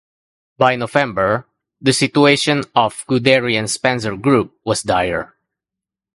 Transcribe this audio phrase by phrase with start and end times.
[0.57, 1.45] By November,
[1.79, 5.35] the situation of Guderian's Panzer Group was dire.